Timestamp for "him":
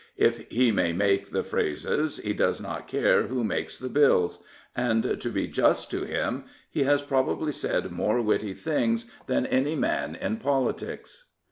6.05-6.45